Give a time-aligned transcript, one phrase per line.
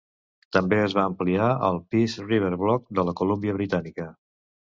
[0.55, 4.09] També es va ampliar al Peace River Block de la Colúmbia Britànica.